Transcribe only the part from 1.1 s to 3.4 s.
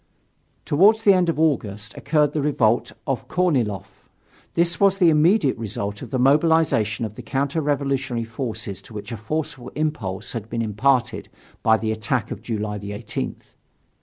end of August occurred the revolt of